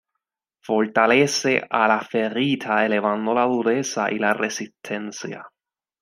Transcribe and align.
Fortalece 0.67 1.51
a 1.69 1.81
la 1.87 1.99
ferrita, 2.01 2.83
elevando 2.83 3.35
la 3.35 3.43
dureza 3.45 4.11
y 4.11 4.17
la 4.17 4.33
resistencia. 4.33 5.47